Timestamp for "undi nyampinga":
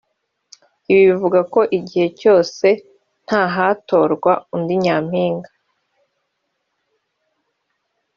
4.55-5.51